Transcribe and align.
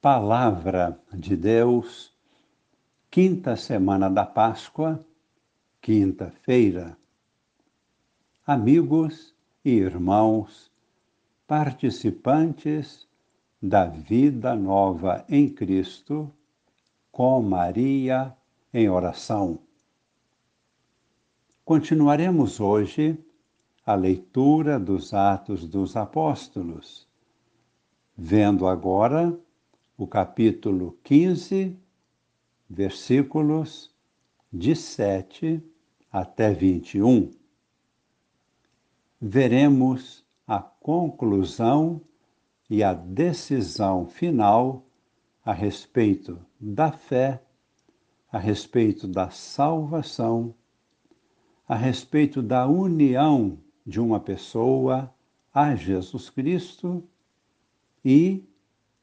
Palavra 0.00 0.96
de 1.12 1.36
Deus, 1.36 2.12
quinta 3.10 3.56
semana 3.56 4.08
da 4.08 4.24
Páscoa, 4.24 5.04
quinta-feira. 5.82 6.96
Amigos 8.46 9.34
e 9.64 9.70
irmãos, 9.70 10.70
participantes 11.48 13.08
da 13.60 13.86
vida 13.86 14.54
nova 14.54 15.24
em 15.28 15.48
Cristo, 15.48 16.30
com 17.10 17.42
Maria 17.42 18.32
em 18.72 18.88
oração. 18.88 19.58
Continuaremos 21.64 22.60
hoje 22.60 23.18
a 23.84 23.96
leitura 23.96 24.78
dos 24.78 25.12
Atos 25.12 25.66
dos 25.66 25.96
Apóstolos, 25.96 27.04
vendo 28.16 28.68
agora 28.68 29.36
o 29.98 30.06
capítulo 30.06 30.96
15, 31.02 31.76
versículos 32.70 33.92
de 34.52 34.76
7 34.76 35.60
até 36.12 36.54
21. 36.54 37.32
Veremos 39.20 40.24
a 40.46 40.60
conclusão 40.60 42.00
e 42.70 42.84
a 42.84 42.94
decisão 42.94 44.06
final 44.06 44.86
a 45.44 45.52
respeito 45.52 46.38
da 46.60 46.92
fé, 46.92 47.42
a 48.30 48.38
respeito 48.38 49.08
da 49.08 49.30
salvação, 49.30 50.54
a 51.66 51.74
respeito 51.74 52.40
da 52.40 52.68
união 52.68 53.58
de 53.84 53.98
uma 53.98 54.20
pessoa 54.20 55.12
a 55.52 55.74
Jesus 55.74 56.30
Cristo 56.30 57.02
e 58.04 58.44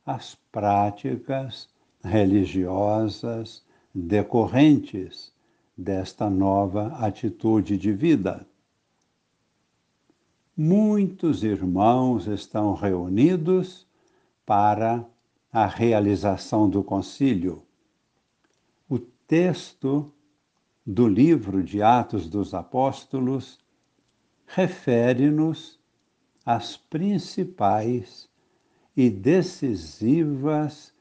as 0.05 0.35
práticas 0.51 1.67
religiosas 2.03 3.65
decorrentes 3.93 5.33
desta 5.75 6.29
nova 6.29 6.87
atitude 6.99 7.77
de 7.77 7.91
vida. 7.91 8.45
Muitos 10.55 11.43
irmãos 11.43 12.27
estão 12.27 12.73
reunidos 12.73 13.87
para 14.45 15.03
a 15.51 15.65
realização 15.65 16.69
do 16.69 16.83
concílio. 16.83 17.63
O 18.87 18.99
texto 18.99 20.13
do 20.85 21.07
livro 21.07 21.63
de 21.63 21.81
Atos 21.81 22.29
dos 22.29 22.53
Apóstolos 22.53 23.59
refere-nos 24.45 25.79
às 26.45 26.77
principais 26.77 28.29
e 28.95 29.09
decisivas 29.09 30.93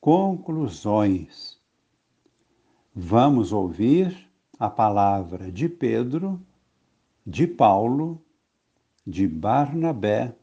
conclusões. 0.00 1.58
Vamos 2.94 3.52
ouvir 3.52 4.28
a 4.58 4.68
palavra 4.68 5.50
de 5.50 5.68
Pedro, 5.68 6.40
de 7.26 7.46
Paulo, 7.46 8.22
de 9.06 9.26
Barnabé 9.26 10.34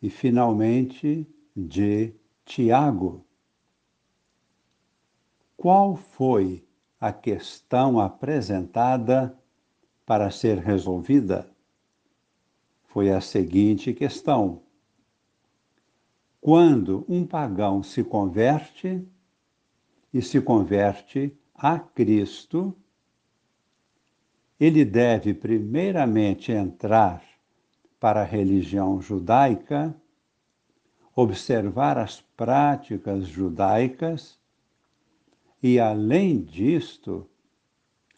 e, 0.00 0.08
finalmente, 0.08 1.26
de 1.56 2.12
Tiago. 2.44 3.24
Qual 5.56 5.96
foi 5.96 6.64
a 7.00 7.12
questão 7.12 7.98
apresentada 7.98 9.36
para 10.06 10.30
ser 10.30 10.58
resolvida? 10.58 11.50
Foi 12.84 13.10
a 13.10 13.20
seguinte 13.20 13.92
questão: 13.92 14.63
quando 16.44 17.06
um 17.08 17.26
pagão 17.26 17.82
se 17.82 18.04
converte 18.04 19.02
e 20.12 20.20
se 20.20 20.42
converte 20.42 21.34
a 21.54 21.78
Cristo, 21.78 22.76
ele 24.60 24.84
deve 24.84 25.32
primeiramente 25.32 26.52
entrar 26.52 27.24
para 27.98 28.20
a 28.20 28.24
religião 28.24 29.00
judaica, 29.00 29.96
observar 31.16 31.96
as 31.96 32.20
práticas 32.20 33.26
judaicas 33.26 34.38
e, 35.62 35.80
além 35.80 36.42
disto, 36.42 37.26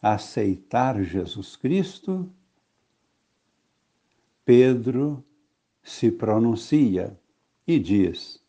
aceitar 0.01 1.01
Jesus 1.01 1.55
Cristo? 1.55 2.29
Pedro 4.43 5.23
se 5.81 6.11
pronuncia 6.11 7.17
e 7.67 7.77
diz: 7.77 8.41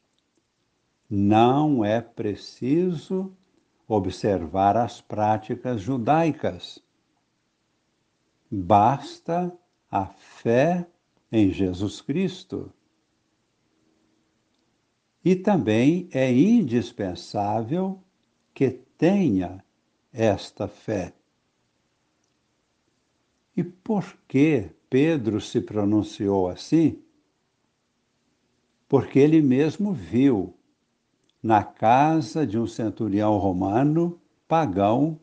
não 1.11 1.83
é 1.83 2.01
preciso 2.01 3.35
observar 3.87 4.77
as 4.77 5.01
práticas 5.01 5.81
judaicas. 5.81 6.79
Basta 8.51 9.53
a 9.91 10.07
fé 10.07 10.87
em 11.33 11.51
Jesus 11.51 12.03
Cristo. 12.03 12.71
E 15.25 15.35
também 15.35 16.09
é 16.13 16.31
indispensável 16.31 18.03
que 18.55 18.71
tenha 18.71 19.65
esta 20.13 20.69
fé. 20.69 21.13
E 23.57 23.65
por 23.65 24.17
que 24.29 24.71
Pedro 24.89 25.41
se 25.41 25.61
pronunciou 25.61 26.49
assim? 26.49 27.03
Porque 28.89 29.19
ele 29.19 29.43
mesmo 29.43 29.93
viu 29.93 30.55
na 31.43 31.63
casa 31.63 32.47
de 32.47 32.59
um 32.59 32.67
centurião 32.67 33.37
romano 33.37 34.19
pagão 34.49 35.21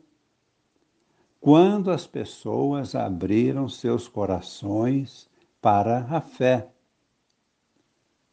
quando 1.40 1.90
as 1.90 2.06
pessoas 2.06 2.94
abriram 2.94 3.68
seus 3.68 4.08
corações 4.08 5.28
para 5.60 6.06
a 6.10 6.20
fé. 6.20 6.68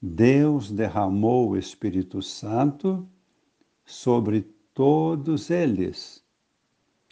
Deus 0.01 0.71
derramou 0.71 1.49
o 1.49 1.57
Espírito 1.57 2.21
Santo 2.21 3.07
sobre 3.85 4.41
todos 4.73 5.49
eles, 5.49 6.23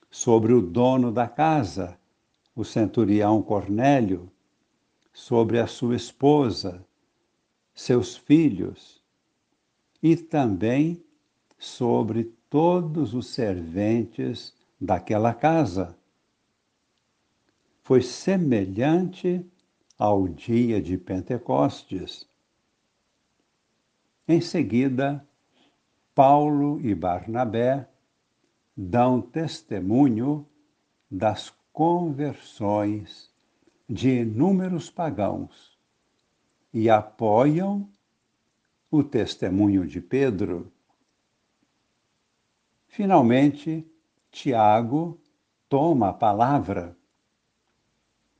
sobre 0.09 0.53
o 0.53 0.61
dono 0.61 1.11
da 1.11 1.27
casa, 1.27 1.97
o 2.55 2.63
centurião 2.63 3.41
Cornélio, 3.41 4.31
sobre 5.13 5.59
a 5.59 5.67
sua 5.67 5.95
esposa, 5.95 6.85
seus 7.73 8.15
filhos 8.15 9.01
e 10.01 10.15
também 10.15 11.03
sobre 11.57 12.25
todos 12.49 13.13
os 13.13 13.27
serventes 13.27 14.53
daquela 14.79 15.33
casa. 15.33 15.97
Foi 17.83 18.01
semelhante 18.01 19.45
ao 19.97 20.27
dia 20.27 20.81
de 20.81 20.97
Pentecostes. 20.97 22.27
Em 24.27 24.41
seguida, 24.41 25.25
Paulo 26.15 26.79
e 26.81 26.95
Barnabé 26.95 27.87
dão 28.75 29.21
testemunho 29.21 30.45
das 31.09 31.53
conversões 31.71 33.31
de 33.87 34.21
inúmeros 34.21 34.89
pagãos 34.89 35.70
e 36.73 36.89
apoiam 36.89 37.89
o 38.89 39.03
testemunho 39.03 39.87
de 39.87 40.01
Pedro. 40.01 40.71
Finalmente, 42.87 43.85
Tiago 44.29 45.19
toma 45.69 46.09
a 46.09 46.13
palavra 46.13 46.97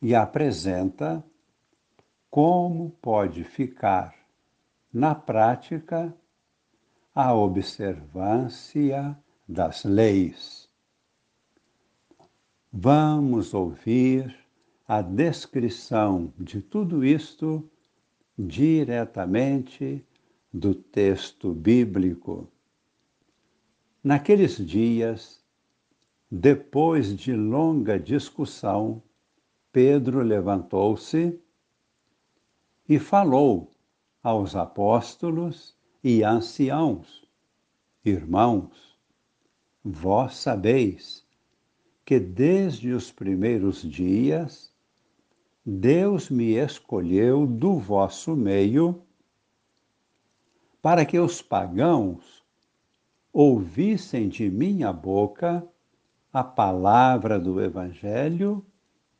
e 0.02 0.14
apresenta 0.14 1.24
como 2.30 2.92
pode 3.02 3.44
ficar 3.44 4.16
na 4.92 5.16
prática 5.16 6.14
a 7.14 7.34
observância 7.34 9.18
das 9.48 9.84
leis. 9.84 10.70
Vamos 12.72 13.54
ouvir 13.54 14.38
a 14.88 15.02
descrição 15.02 16.34
de 16.38 16.62
tudo 16.62 17.06
isto 17.06 17.70
diretamente 18.48 20.04
do 20.52 20.74
texto 20.74 21.54
bíblico. 21.54 22.48
Naqueles 24.04 24.58
dias, 24.58 25.40
depois 26.30 27.16
de 27.16 27.34
longa 27.34 28.00
discussão, 28.00 29.02
Pedro 29.72 30.22
levantou-se 30.22 31.40
e 32.90 33.00
falou 33.00 33.72
aos 34.24 34.56
apóstolos 34.56 35.76
e 36.04 36.24
anciãos: 36.24 37.24
Irmãos, 38.04 38.98
vós 39.84 40.36
sabeis 40.36 41.26
que 42.04 42.20
desde 42.20 42.92
os 42.92 43.12
primeiros 43.12 43.82
dias 43.82 44.71
Deus 45.74 46.30
me 46.30 46.56
escolheu 46.56 47.48
do 47.48 47.80
vosso 47.80 48.36
meio 48.36 49.02
para 50.82 51.06
que 51.06 51.18
os 51.18 51.42
pagãos 51.42 52.44
ouvissem 53.32 54.28
de 54.28 54.50
minha 54.50 54.92
boca 54.92 55.66
a 56.34 56.44
palavra 56.44 57.40
do 57.40 57.62
Evangelho 57.62 58.66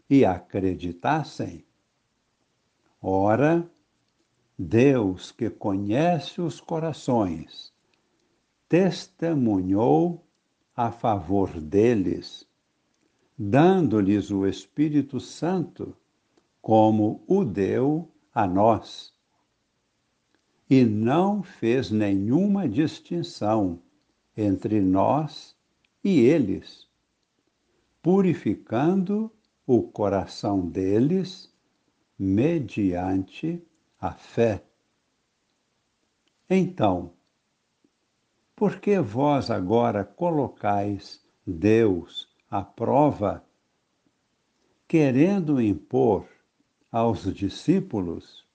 e 0.10 0.26
acreditassem. 0.26 1.64
Ora, 3.02 3.66
Deus 4.60 5.32
que 5.32 5.50
conhece 5.50 6.42
os 6.42 6.60
corações, 6.60 7.74
testemunhou 8.68 10.22
a 10.76 10.92
favor 10.92 11.62
deles, 11.62 12.46
dando-lhes 13.38 14.32
o 14.32 14.46
Espírito 14.46 15.18
Santo, 15.18 15.96
como 16.62 17.24
o 17.28 17.44
deu 17.44 18.10
a 18.34 18.46
nós. 18.46 19.14
E 20.70 20.86
não 20.86 21.44
fez 21.44 21.92
nenhuma 21.92 22.70
distinção 22.70 23.82
entre 24.38 24.80
nós 24.80 25.56
e 26.04 26.20
eles, 26.20 26.88
purificando 28.02 29.32
o 29.66 29.84
coração 29.84 30.68
deles 30.68 31.54
mediante 32.18 33.62
a 34.00 34.12
fé. 34.14 34.64
Então, 36.50 37.14
por 38.56 38.80
que 38.80 39.00
vós 39.00 39.50
agora 39.50 40.04
colocais 40.04 41.26
Deus 41.46 42.30
à 42.50 42.64
prova, 42.64 43.44
querendo 44.88 45.62
impor 45.62 46.31
aos 46.92 47.34
discípulos 47.34 48.46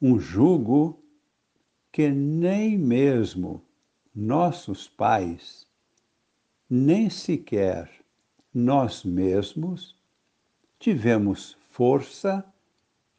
um 0.00 0.18
jugo 0.18 1.02
que 1.92 2.08
nem 2.08 2.78
mesmo 2.78 3.62
nossos 4.14 4.88
pais, 4.88 5.66
nem 6.68 7.10
sequer 7.10 7.90
nós 8.52 9.04
mesmos 9.04 9.94
tivemos 10.78 11.56
força 11.70 12.44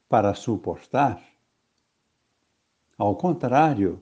para 0.10 0.34
suportar? 0.34 1.24
Ao 2.98 3.16
contrário, 3.16 4.02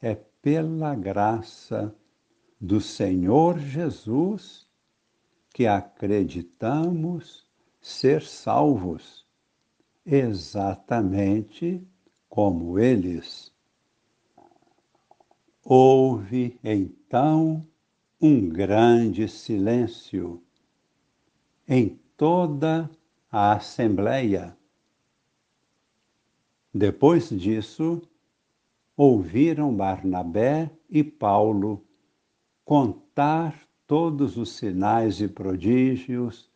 é 0.00 0.14
pela 0.16 0.94
graça 0.96 1.94
do 2.60 2.80
Senhor 2.80 3.58
Jesus 3.58 4.66
que 5.52 5.66
acreditamos 5.66 7.46
ser 7.80 8.22
salvos, 8.22 9.26
exatamente 10.10 11.86
como 12.28 12.78
eles. 12.78 13.52
Houve 15.62 16.58
então 16.64 17.66
um 18.18 18.48
grande 18.48 19.28
silêncio 19.28 20.42
em 21.68 22.00
toda 22.16 22.90
a 23.30 23.52
Assembleia. 23.52 24.56
Depois 26.72 27.28
disso, 27.28 28.00
ouviram 28.96 29.74
Barnabé 29.74 30.70
e 30.88 31.04
Paulo 31.04 31.84
contar 32.64 33.68
todos 33.86 34.38
os 34.38 34.52
sinais 34.52 35.20
e 35.20 35.28
prodígios 35.28 36.47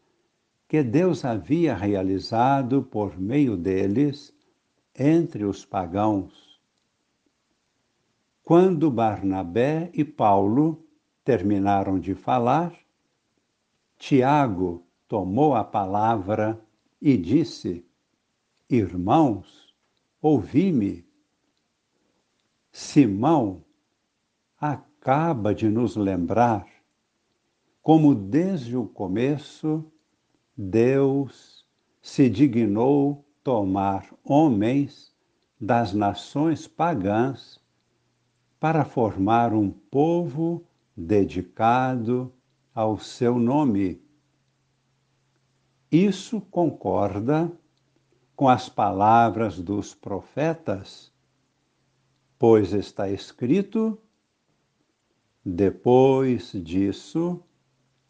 que 0.72 0.82
Deus 0.82 1.22
havia 1.22 1.74
realizado 1.74 2.82
por 2.82 3.20
meio 3.20 3.58
deles 3.58 4.34
entre 4.98 5.44
os 5.44 5.66
pagãos. 5.66 6.58
Quando 8.42 8.90
Barnabé 8.90 9.90
e 9.92 10.02
Paulo 10.02 10.82
terminaram 11.22 12.00
de 12.00 12.14
falar, 12.14 12.74
Tiago 13.98 14.82
tomou 15.06 15.54
a 15.54 15.62
palavra 15.62 16.58
e 16.98 17.18
disse: 17.18 17.84
Irmãos, 18.66 19.74
ouvi-me. 20.22 21.06
Simão 22.72 23.62
acaba 24.58 25.54
de 25.54 25.68
nos 25.68 25.96
lembrar 25.96 26.66
como 27.82 28.14
desde 28.14 28.74
o 28.74 28.86
começo 28.86 29.92
Deus 30.56 31.66
se 32.00 32.28
dignou 32.28 33.24
tomar 33.42 34.12
homens 34.24 35.14
das 35.60 35.92
nações 35.92 36.66
pagãs 36.66 37.60
para 38.58 38.84
formar 38.84 39.52
um 39.54 39.70
povo 39.70 40.64
dedicado 40.96 42.32
ao 42.74 42.98
seu 42.98 43.38
nome. 43.38 44.02
Isso 45.90 46.40
concorda 46.40 47.50
com 48.34 48.48
as 48.48 48.68
palavras 48.68 49.58
dos 49.58 49.94
profetas 49.94 51.12
pois 52.42 52.72
está 52.72 53.08
escrito: 53.08 53.96
Depois 55.44 56.50
disso 56.52 57.40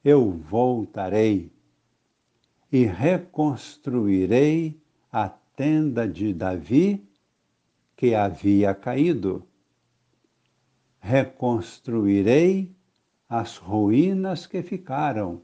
eu 0.03 0.33
voltarei 0.33 1.53
e 2.73 2.87
reconstruirei 2.87 4.81
a 5.13 5.29
tenda 5.29 6.09
de 6.09 6.33
Davi 6.33 7.07
que 7.95 8.15
havia 8.15 8.75
caído. 8.75 9.47
Reconstruirei 10.99 12.75
as 13.29 13.59
ruínas 13.59 14.47
que 14.47 14.63
ficaram 14.63 15.43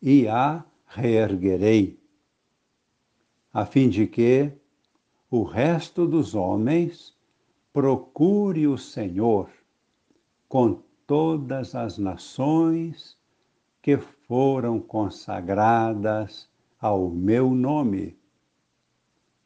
e 0.00 0.26
a 0.26 0.64
reerguerei, 0.86 1.98
a 3.52 3.66
fim 3.66 3.90
de 3.90 4.06
que 4.06 4.50
o 5.30 5.42
resto 5.42 6.06
dos 6.06 6.34
homens 6.34 7.14
procure 7.72 8.66
o 8.66 8.78
Senhor 8.78 9.50
com 10.48 10.82
todas 11.06 11.74
as 11.74 11.98
nações 11.98 13.18
que 13.82 13.98
foram 13.98 14.80
consagradas 14.80 16.48
ao 16.84 17.08
meu 17.08 17.54
nome. 17.54 18.14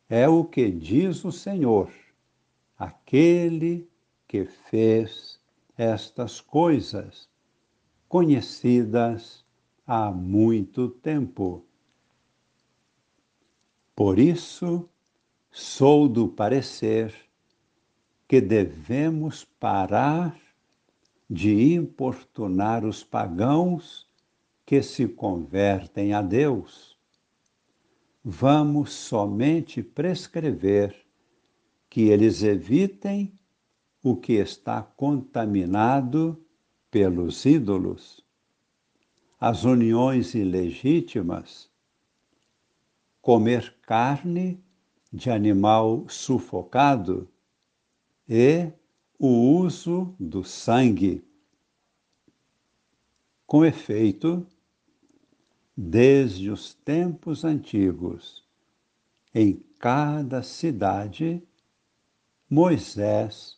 É 0.09 0.29
o 0.29 0.43
que 0.45 0.69
diz 0.69 1.25
o 1.25 1.31
Senhor, 1.31 1.89
aquele 2.77 3.89
que 4.27 4.45
fez 4.45 5.41
estas 5.77 6.41
coisas, 6.41 7.29
conhecidas 8.09 9.47
há 9.87 10.11
muito 10.11 10.89
tempo. 10.89 11.65
Por 13.95 14.19
isso, 14.19 14.89
sou 15.49 16.09
do 16.09 16.27
parecer 16.27 17.15
que 18.27 18.41
devemos 18.41 19.45
parar 19.45 20.37
de 21.31 21.73
importunar 21.73 22.85
os 22.85 23.05
pagãos 23.05 24.11
que 24.67 24.83
se 24.83 25.07
convertem 25.07 26.13
a 26.13 26.21
Deus. 26.21 26.98
Vamos 28.31 28.93
somente 28.93 29.83
prescrever 29.83 30.95
que 31.89 32.11
eles 32.11 32.43
evitem 32.43 33.33
o 34.03 34.15
que 34.15 34.35
está 34.35 34.83
contaminado 34.83 36.39
pelos 36.91 37.47
ídolos, 37.47 38.23
as 39.41 39.65
uniões 39.65 40.35
ilegítimas, 40.35 41.71
comer 43.23 43.75
carne 43.81 44.63
de 45.11 45.31
animal 45.31 46.05
sufocado 46.07 47.27
e 48.29 48.71
o 49.19 49.57
uso 49.57 50.15
do 50.21 50.45
sangue. 50.45 51.25
Com 53.47 53.65
efeito, 53.65 54.47
desde 55.81 56.51
os 56.51 56.75
tempos 56.75 57.45
antigos, 57.45 58.45
em 59.33 59.63
cada 59.79 60.43
cidade, 60.43 61.41
Moisés 62.51 63.57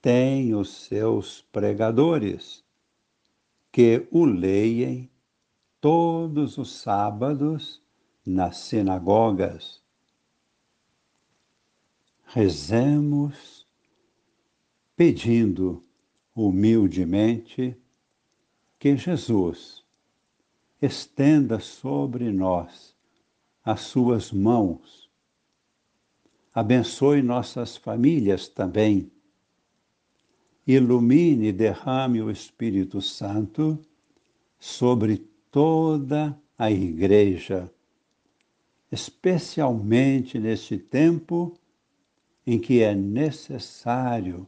tem 0.00 0.54
os 0.54 0.68
seus 0.68 1.42
pregadores, 1.50 2.62
que 3.72 4.06
o 4.12 4.24
leem 4.24 5.10
todos 5.80 6.56
os 6.56 6.70
sábados 6.70 7.82
nas 8.24 8.58
sinagogas. 8.58 9.82
Rezemos 12.26 13.66
pedindo 14.94 15.84
humildemente 16.32 17.76
que 18.78 18.96
Jesus 18.96 19.83
estenda 20.84 21.58
sobre 21.58 22.30
nós 22.30 22.94
as 23.64 23.80
suas 23.80 24.30
mãos. 24.30 25.10
Abençoe 26.52 27.22
nossas 27.22 27.76
famílias 27.76 28.48
também, 28.48 29.10
ilumine 30.66 31.48
e 31.48 31.52
derrame 31.52 32.20
o 32.20 32.30
Espírito 32.30 33.00
Santo 33.00 33.78
sobre 34.58 35.16
toda 35.50 36.38
a 36.56 36.70
Igreja, 36.70 37.72
especialmente 38.92 40.38
neste 40.38 40.78
tempo 40.78 41.58
em 42.46 42.58
que 42.58 42.82
é 42.82 42.94
necessário 42.94 44.46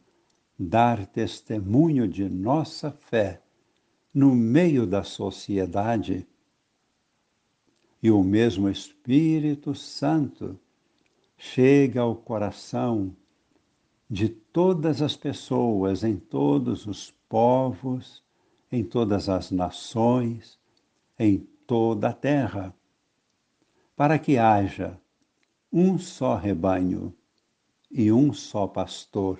dar 0.59 1.07
testemunho 1.07 2.07
de 2.07 2.29
nossa 2.29 2.91
fé 2.91 3.43
no 4.17 4.35
meio 4.35 4.87
da 4.87 5.03
sociedade. 5.03 6.27
E 8.03 8.11
o 8.11 8.23
mesmo 8.25 8.67
Espírito 8.71 9.75
Santo 9.75 10.59
chega 11.37 12.01
ao 12.01 12.17
coração 12.17 13.15
de 14.09 14.31
todas 14.31 15.03
as 15.03 15.15
pessoas, 15.15 16.03
em 16.03 16.17
todos 16.17 16.87
os 16.87 17.11
povos, 17.29 18.23
em 18.73 18.83
todas 18.83 19.29
as 19.29 19.51
nações, 19.51 20.59
em 21.19 21.47
toda 21.67 22.09
a 22.09 22.13
terra, 22.15 22.75
para 23.95 24.19
que 24.19 24.39
haja 24.39 24.99
um 25.71 25.99
só 25.99 26.37
rebanho 26.37 27.15
e 27.91 28.11
um 28.11 28.33
só 28.33 28.67
pastor. 28.67 29.39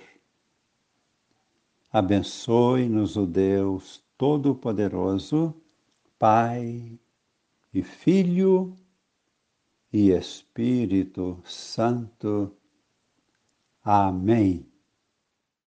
Abençoe-nos 1.91 3.15
o 3.15 3.25
Deus 3.25 4.05
Todo-Poderoso, 4.17 5.53
Pai 6.17 6.99
e 7.73 7.83
Filho 7.83 8.75
e 9.93 10.11
Espírito 10.11 11.41
Santo. 11.45 12.55
Amém. 13.83 14.65